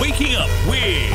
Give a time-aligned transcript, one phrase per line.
[0.00, 1.12] Waking up with.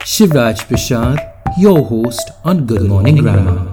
[0.00, 1.18] Shivraj Parshad,
[1.58, 3.72] your host on Good Morning Grammar.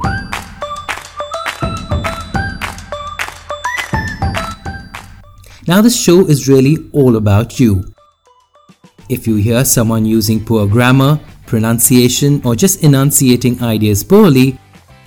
[5.68, 7.84] Now, this show is really all about you.
[9.10, 14.60] If you hear someone using poor grammar, pronunciation, or just enunciating ideas poorly,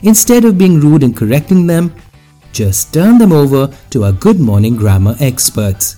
[0.03, 1.95] instead of being rude and correcting them,
[2.53, 5.97] just turn them over to our Good Morning Grammar experts.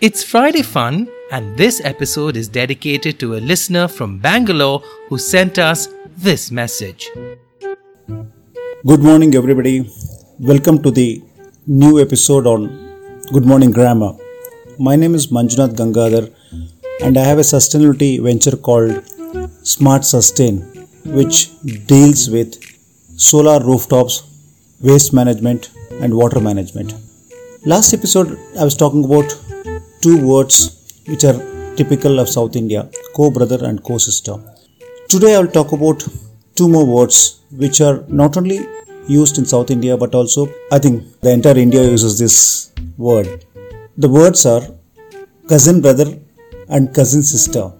[0.00, 5.58] It's Friday fun, and this episode is dedicated to a listener from Bangalore who sent
[5.58, 7.10] us this message.
[8.86, 9.88] Good morning, everybody.
[10.38, 11.22] Welcome to the
[11.66, 12.68] new episode on
[13.32, 14.12] Good Morning Grammar.
[14.78, 16.30] My name is Manjunath Gangadhar,
[17.00, 19.02] and I have a sustainability venture called
[19.62, 20.73] Smart Sustain,
[21.04, 21.50] which
[21.86, 22.54] deals with
[23.16, 24.22] solar rooftops,
[24.80, 26.94] waste management, and water management.
[27.64, 29.28] Last episode, I was talking about
[30.00, 31.38] two words which are
[31.76, 34.36] typical of South India co brother and co sister.
[35.08, 36.06] Today, I will talk about
[36.54, 38.60] two more words which are not only
[39.06, 43.44] used in South India, but also I think the entire India uses this word.
[43.96, 44.62] The words are
[45.48, 46.18] cousin brother
[46.68, 47.72] and cousin sister.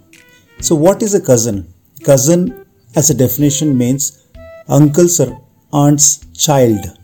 [0.60, 1.72] So, what is a cousin?
[2.04, 2.63] Cousin,
[2.96, 4.24] as a definition, means
[4.68, 5.40] uncle's or
[5.72, 6.98] aunt's child.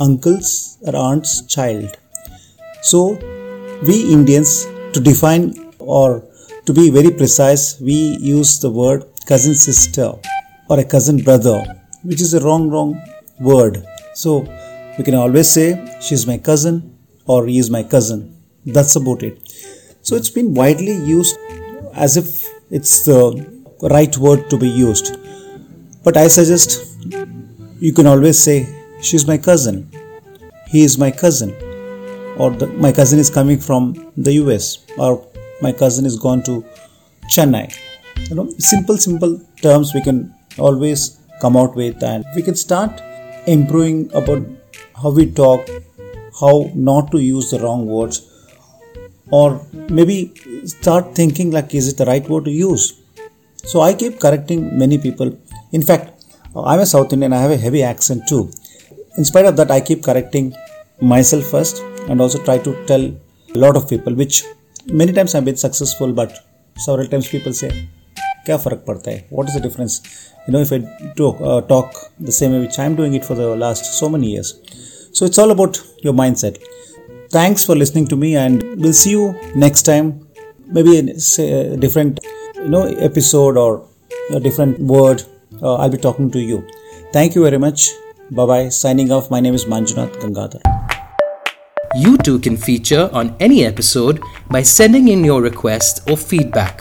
[0.00, 1.96] Uncle's or aunt's child.
[2.82, 3.18] So,
[3.86, 6.24] we Indians, to define or
[6.66, 10.12] to be very precise, we use the word cousin sister
[10.68, 11.62] or a cousin brother,
[12.02, 13.00] which is a wrong, wrong
[13.40, 13.84] word.
[14.14, 14.40] So
[14.98, 18.42] we can always say she's my cousin or he is my cousin.
[18.64, 19.38] That's about it.
[20.02, 21.36] So it's been widely used
[21.94, 23.53] as if it's the
[23.90, 25.16] right word to be used.
[26.02, 26.96] But I suggest
[27.80, 28.66] you can always say
[29.00, 29.90] she's my cousin.
[30.68, 31.50] He is my cousin.
[32.36, 35.26] Or the, my cousin is coming from the US or
[35.60, 36.64] my cousin is gone to
[37.30, 37.74] Chennai.
[38.28, 43.00] You know, simple, simple terms we can always come out with and we can start
[43.46, 44.42] improving about
[45.00, 45.68] how we talk,
[46.40, 48.30] how not to use the wrong words,
[49.30, 50.32] or maybe
[50.64, 53.03] start thinking like, is it the right word to use?
[53.71, 55.37] So I keep correcting many people.
[55.71, 56.23] In fact,
[56.55, 58.49] I'm a South Indian, I have a heavy accent too.
[59.17, 60.53] In spite of that, I keep correcting
[61.01, 63.03] myself first and also try to tell
[63.55, 64.43] a lot of people, which
[64.87, 66.37] many times I've been successful, but
[66.77, 67.71] several times people say,
[68.45, 70.01] क्या फ़र्क पड़ता है what is the difference
[70.47, 70.79] you know if I
[71.71, 71.97] talk
[72.27, 74.53] the same way which I'm doing it for the last so many years.
[75.19, 76.57] So it's all about your mindset.
[77.35, 79.25] Thanks for listening to me, and we'll see you
[79.63, 80.07] next time.
[80.77, 80.95] Maybe
[81.25, 82.21] say a different,
[82.64, 83.86] you know, episode or
[84.30, 85.22] a different word.
[85.62, 86.66] Uh, I'll be talking to you.
[87.12, 87.90] Thank you very much.
[88.30, 88.68] Bye bye.
[88.70, 89.30] Signing off.
[89.30, 90.62] My name is Manjunath Gangadhar.
[91.96, 94.20] You too can feature on any episode
[94.50, 96.80] by sending in your request or feedback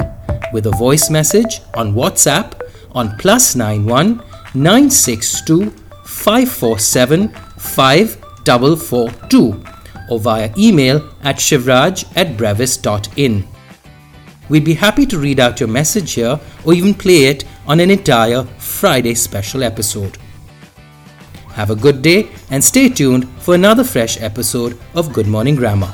[0.53, 2.53] with a voice message on WhatsApp
[2.93, 4.23] on plus 91
[4.55, 5.69] 962
[6.05, 7.27] 547
[7.57, 9.63] 5442
[10.09, 13.47] or via email at shivraj at brevis.in.
[14.49, 17.89] We'd be happy to read out your message here or even play it on an
[17.89, 20.17] entire Friday special episode.
[21.53, 25.93] Have a good day and stay tuned for another fresh episode of Good Morning Grammar.